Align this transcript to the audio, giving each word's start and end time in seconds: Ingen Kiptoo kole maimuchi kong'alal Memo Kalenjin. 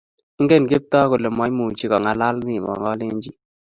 Ingen 0.39 0.63
Kiptoo 0.69 1.05
kole 1.11 1.29
maimuchi 1.37 1.85
kong'alal 1.91 2.35
Memo 2.45 2.71
Kalenjin. 2.83 3.35